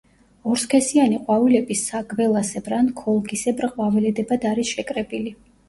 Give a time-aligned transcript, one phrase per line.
[0.53, 5.39] ორსქესიანი ყვავილები საგველასებრ ან ქოლგისებრ ყვავილედებად არის შეკრებილი.